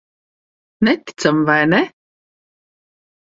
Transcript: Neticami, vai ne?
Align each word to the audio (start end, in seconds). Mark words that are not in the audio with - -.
Neticami, 0.85 1.45
vai 1.49 1.67
ne? 1.73 1.81